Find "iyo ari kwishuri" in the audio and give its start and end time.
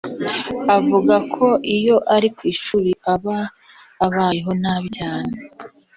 1.75-2.91